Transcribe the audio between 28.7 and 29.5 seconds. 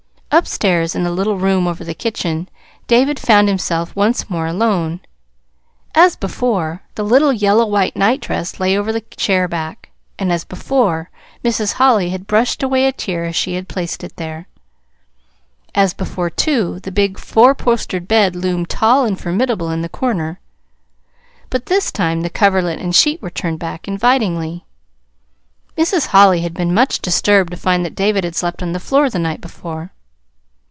the floor the night